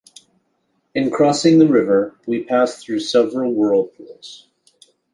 [0.95, 4.47] In crossing the river we passed through several whirlpools.